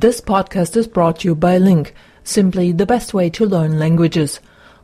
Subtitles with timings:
[0.00, 1.94] This podcast is brought to you by Link,
[2.24, 4.40] simply the best way to learn languages.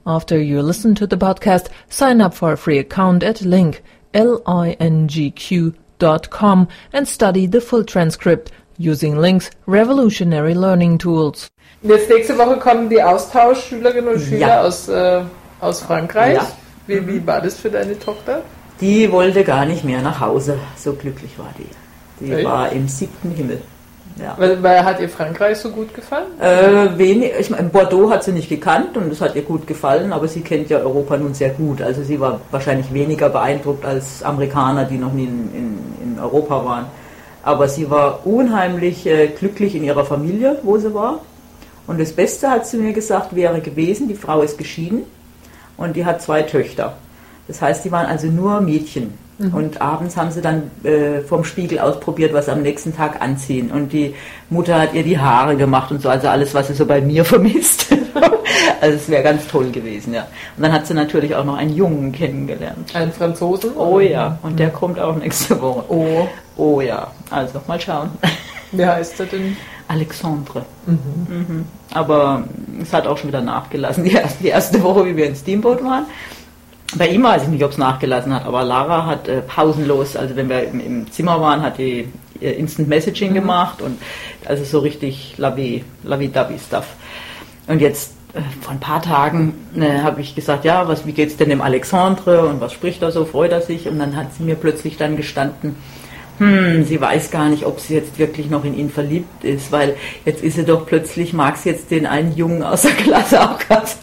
[0.06, 3.82] After you listen to the podcast, sign up for a free account at link,
[4.12, 11.48] L-I-N-G-Q dot com and study the full transcript using Link's revolutionary learning tools.
[11.82, 14.62] Jetzt nächste Woche kommen die Austauschschülerinnen und Schüler Ja.
[14.64, 15.22] aus, äh,
[15.60, 16.34] aus Frankreich.
[16.34, 16.46] Ja.
[16.86, 18.42] Wie, wie war das für deine Tochter?
[18.82, 20.58] Die wollte gar nicht mehr nach Hause.
[20.76, 22.24] So glücklich war die.
[22.24, 22.44] Die Echt?
[22.44, 23.62] war im siebten Himmel.
[24.18, 24.34] Ja.
[24.38, 26.40] Weil, weil hat ihr Frankreich so gut gefallen?
[26.40, 30.12] Äh, wenig, ich meine, Bordeaux hat sie nicht gekannt und es hat ihr gut gefallen,
[30.12, 31.82] aber sie kennt ja Europa nun sehr gut.
[31.82, 36.64] Also sie war wahrscheinlich weniger beeindruckt als Amerikaner, die noch nie in, in, in Europa
[36.64, 36.86] waren.
[37.42, 41.20] Aber sie war unheimlich äh, glücklich in ihrer Familie, wo sie war.
[41.86, 45.04] Und das Beste hat sie mir gesagt, wäre gewesen, die Frau ist geschieden
[45.76, 46.94] und die hat zwei Töchter.
[47.48, 49.25] Das heißt, die waren also nur Mädchen.
[49.38, 53.70] Und abends haben sie dann äh, vom Spiegel ausprobiert, was am nächsten Tag anziehen.
[53.70, 54.14] Und die
[54.48, 57.22] Mutter hat ihr die Haare gemacht und so, also alles, was sie so bei mir
[57.34, 57.86] vermisst.
[58.80, 60.22] also es wäre ganz toll gewesen, ja.
[60.56, 62.94] Und dann hat sie natürlich auch noch einen Jungen kennengelernt.
[62.94, 63.76] Einen Franzosen?
[63.76, 65.84] Oh ja, und der kommt auch nächste Woche.
[65.88, 68.08] Oh, Oh ja, also mal schauen.
[68.72, 69.56] wie heißt er denn?
[69.88, 70.64] Alexandre.
[70.86, 71.66] Mhm.
[71.92, 72.44] Aber
[72.80, 74.04] es hat auch schon wieder nachgelassen.
[74.04, 76.06] Die erste, die erste Woche, wie wir in Steamboat waren.
[76.94, 80.36] Bei ihm weiß ich nicht, ob es nachgelassen hat, aber Lara hat äh, pausenlos, also
[80.36, 82.08] wenn wir im, im Zimmer waren, hat die
[82.40, 83.98] äh, Instant Messaging gemacht und
[84.44, 86.86] also so richtig lavi, lavi-davi Stuff.
[87.66, 91.36] Und jetzt äh, vor ein paar Tagen äh, habe ich gesagt, ja, was, wie geht's
[91.36, 93.88] denn dem Alexandre und was spricht er so, freut er sich?
[93.88, 95.74] Und dann hat sie mir plötzlich dann gestanden,
[96.38, 99.96] hm, sie weiß gar nicht, ob sie jetzt wirklich noch in ihn verliebt ist, weil
[100.24, 103.58] jetzt ist sie doch plötzlich, mag sie jetzt den einen Jungen aus der Klasse auch
[103.68, 103.96] ganz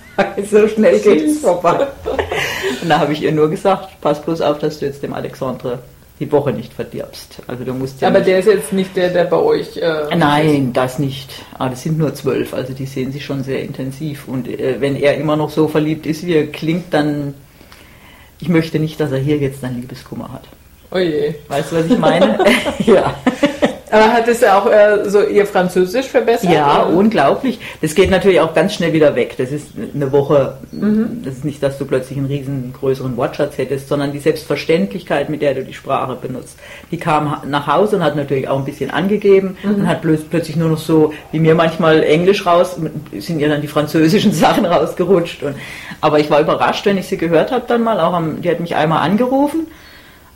[0.50, 1.88] so schnell geht's vorbei.
[2.82, 5.80] Und da habe ich ihr nur gesagt, pass bloß auf, dass du jetzt dem Alexandre
[6.20, 7.42] die Woche nicht verdirbst.
[7.48, 9.78] Also du musst ja Aber der ist jetzt nicht der, der bei euch.
[9.78, 11.30] Äh, Nein, das nicht.
[11.58, 14.28] Aber das sind nur zwölf, also die sehen sich schon sehr intensiv.
[14.28, 17.34] Und äh, wenn er immer noch so verliebt ist, wie er klingt, dann.
[18.40, 20.44] Ich möchte nicht, dass er hier jetzt einen Liebeskummer hat.
[20.92, 21.34] Oh je.
[21.48, 22.38] Weißt du, was ich meine?
[22.80, 23.16] ja.
[23.94, 26.52] Aber hat es ja auch äh, so ihr Französisch verbessert?
[26.52, 26.98] Ja, oder?
[26.98, 27.60] unglaublich.
[27.82, 29.36] Das geht natürlich auch ganz schnell wieder weg.
[29.38, 30.58] Das ist eine Woche.
[30.72, 35.54] Das ist nicht, dass du plötzlich einen riesengroßen Wortschatz hättest, sondern die Selbstverständlichkeit, mit der
[35.54, 36.58] du die Sprache benutzt.
[36.90, 40.70] Die kam nach Hause und hat natürlich auch ein bisschen angegeben und hat plötzlich nur
[40.70, 42.78] noch so, wie mir manchmal Englisch raus,
[43.18, 45.44] sind ihr dann die französischen Sachen rausgerutscht.
[45.44, 45.56] Und,
[46.02, 48.00] aber ich war überrascht, wenn ich sie gehört habe dann mal.
[48.00, 49.68] Auch am, die hat mich einmal angerufen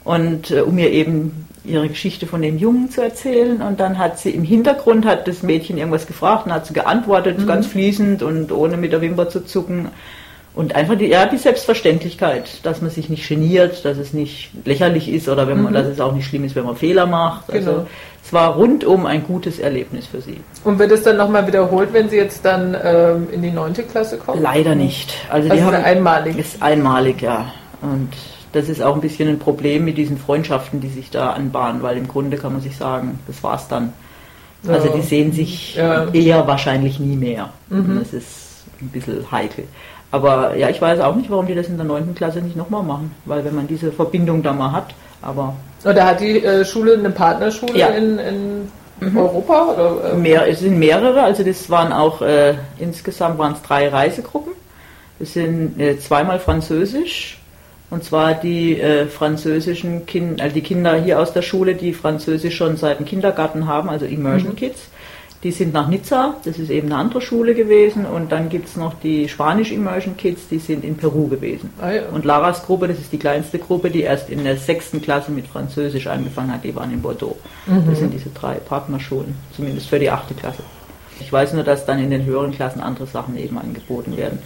[0.03, 4.19] und äh, um mir eben ihre Geschichte von dem Jungen zu erzählen und dann hat
[4.19, 8.51] sie im Hintergrund hat das Mädchen irgendwas gefragt und hat sie geantwortet ganz fließend und
[8.51, 9.89] ohne mit der Wimper zu zucken
[10.55, 15.07] und einfach die ja die Selbstverständlichkeit, dass man sich nicht geniert, dass es nicht lächerlich
[15.07, 17.50] ist oder wenn man dass es auch nicht schlimm ist, wenn man Fehler macht.
[17.50, 17.57] Genau.
[17.57, 17.85] Also
[18.23, 20.41] es war rundum ein gutes Erlebnis für sie.
[20.66, 24.17] Und wird es dann nochmal wiederholt, wenn sie jetzt dann ähm, in die neunte Klasse
[24.17, 24.41] kommt?
[24.41, 25.13] Leider nicht.
[25.29, 26.38] Also, Also die ist haben einmalig.
[26.38, 27.53] Ist einmalig, ja.
[27.81, 28.09] Und
[28.53, 31.97] das ist auch ein bisschen ein Problem mit diesen Freundschaften, die sich da anbahnen, weil
[31.97, 33.94] im Grunde kann man sich sagen, das war's dann.
[34.68, 34.94] Also Ja.
[34.96, 36.06] die sehen sich Ja.
[36.06, 36.16] Mhm.
[36.16, 37.50] eher wahrscheinlich nie mehr.
[37.69, 39.66] Und Das ist ein bisschen heikel.
[40.12, 42.81] Aber ja, ich weiß auch nicht, warum die das in der neunten Klasse nicht nochmal
[42.84, 43.12] machen.
[43.25, 45.53] Weil wenn man diese Verbindung da mal hat, aber
[45.84, 47.88] Oder hat die äh, Schule eine Partnerschule Ja.
[47.90, 49.74] in, in Europa?
[49.74, 53.90] Oder, äh, Mehr, es sind mehrere, also das waren auch äh, insgesamt waren es drei
[53.90, 54.53] Reisegruppen.
[55.19, 57.40] Es sind äh, zweimal Französisch
[57.89, 62.55] und zwar die äh, französischen Kinder, also die Kinder hier aus der Schule, die Französisch
[62.55, 64.89] schon seit dem Kindergarten haben, also Immersion Kids.
[65.43, 68.75] Die sind nach Nizza, das ist eben eine andere Schule gewesen und dann gibt es
[68.75, 71.69] noch die Spanisch Immersion Kids, die sind in Peru gewesen.
[71.79, 72.01] Ah, ja.
[72.11, 75.45] Und Laras Gruppe, das ist die kleinste Gruppe, die erst in der sechsten Klasse mit
[75.45, 77.37] Französisch angefangen hat, die waren in Bordeaux.
[77.87, 80.63] Das sind diese drei Partnerschulen, zumindest für die achte Klasse.
[81.19, 84.39] Ich weiß nur, dass dann in den höheren Klassen andere Sachen eben angeboten werden.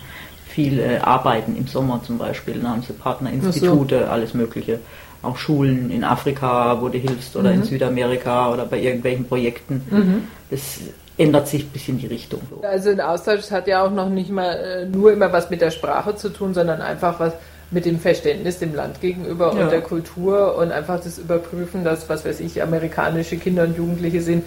[0.54, 4.80] Viel äh, Arbeiten im Sommer zum Beispiel, da haben sie Partnerinstitute, alles Mögliche.
[5.24, 10.26] Auch Schulen in Afrika, wo du hilfst, oder in Südamerika oder bei irgendwelchen Projekten.
[10.50, 10.80] Das
[11.18, 12.42] ändert sich ein bisschen die Richtung.
[12.50, 12.68] So.
[12.68, 15.70] Also ein Austausch hat ja auch noch nicht mal äh, nur immer was mit der
[15.72, 17.34] Sprache zu tun, sondern einfach was
[17.70, 19.64] mit dem Verständnis dem Land gegenüber Ja.
[19.64, 24.22] und der Kultur und einfach das Überprüfen, dass, was weiß ich, amerikanische Kinder und Jugendliche
[24.22, 24.44] sind,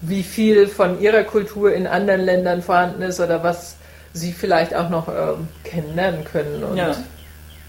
[0.00, 3.76] wie viel von ihrer Kultur in anderen Ländern vorhanden ist oder was
[4.14, 6.64] sie vielleicht auch noch ähm, kennenlernen können.
[6.64, 6.94] Und Ja.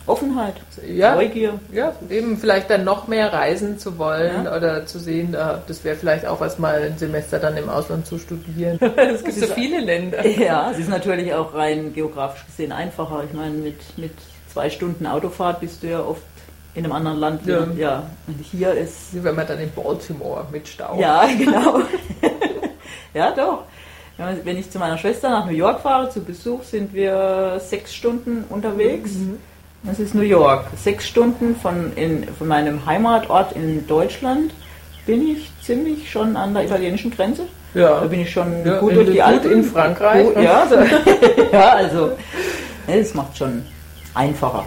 [0.08, 0.54] Offenheit,
[0.88, 1.16] Ja.
[1.16, 1.60] Neugier.
[1.74, 4.56] ja, eben vielleicht dann noch mehr reisen zu wollen Ja.
[4.56, 8.06] oder zu sehen, äh, das wäre vielleicht auch was mal ein Semester dann im Ausland
[8.06, 8.80] zu studieren.
[8.96, 10.24] es gibt so viele Länder.
[10.28, 13.24] Ja, es ist natürlich auch rein geografisch gesehen einfacher.
[13.28, 14.12] Ich meine, mit, mit
[14.54, 16.22] zwei Stunden Autofahrt bist du ja oft
[16.76, 17.48] in einem anderen Land.
[17.48, 17.66] Ja.
[17.76, 18.04] ja.
[18.28, 19.24] Und hier ist.
[19.24, 21.00] Wenn man dann in Baltimore mit Stau.
[21.00, 21.80] Ja, genau.
[23.16, 23.64] Ja, doch.
[24.18, 28.46] Wenn ich zu meiner Schwester nach New York fahre, zu Besuch, sind wir sechs Stunden
[28.50, 29.12] unterwegs.
[29.14, 29.38] Mhm.
[29.84, 30.68] Das ist New York.
[30.78, 34.52] Sechs Stunden von, in, von meinem Heimatort in Deutschland
[35.06, 37.44] bin ich ziemlich schon an der italienischen Grenze.
[37.74, 38.00] Ja.
[38.00, 39.52] Da bin ich schon ja, gut durch die Alpen.
[39.52, 40.26] in Frankreich.
[40.26, 40.76] Gut, ja, so.
[41.52, 42.14] ja, also
[42.88, 43.66] es macht schon
[44.14, 44.66] einfacher.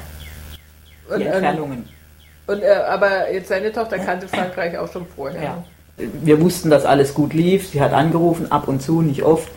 [1.09, 1.89] Die und, ähm, Entfernungen.
[2.47, 5.43] Und, äh, aber jetzt seine Tochter kannte Frankreich auch schon vorher.
[5.43, 5.65] Ja.
[6.23, 7.69] Wir wussten, dass alles gut lief.
[7.69, 9.49] Sie hat angerufen, ab und zu, nicht oft.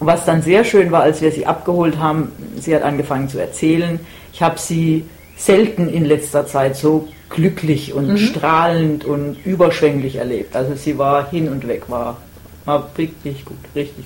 [0.00, 3.38] Und was dann sehr schön war, als wir sie abgeholt haben, sie hat angefangen zu
[3.38, 4.00] erzählen.
[4.32, 5.04] Ich habe sie
[5.36, 8.16] selten in letzter Zeit so glücklich und mhm.
[8.18, 10.56] strahlend und überschwänglich erlebt.
[10.56, 12.18] Also sie war hin und weg, war,
[12.64, 14.02] war wirklich gut, richtig.